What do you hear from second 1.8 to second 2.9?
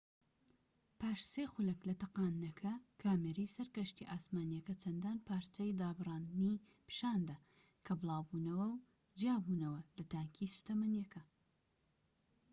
لە تەقاندنەکە،